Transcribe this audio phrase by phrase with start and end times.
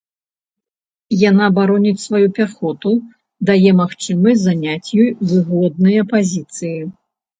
[1.29, 2.91] Яна бароніць сваю пяхоту,
[3.49, 6.79] дае магчымасць заняць ёй выгодныя пазіцыі.